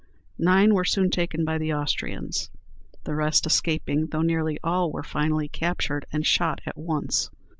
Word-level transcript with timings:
Nine 0.39 0.73
were 0.73 0.83
soon 0.83 1.11
taken 1.11 1.45
by 1.45 1.59
the 1.59 1.71
Austrians, 1.75 2.49
the 3.03 3.13
rest 3.13 3.45
escaping, 3.45 4.07
though 4.07 4.23
nearly 4.23 4.57
all 4.63 4.91
were 4.91 5.03
finally 5.03 5.47
captured 5.47 6.07
and 6.11 6.25
shot 6.25 6.59
at 6.65 6.75
once. 6.75 7.29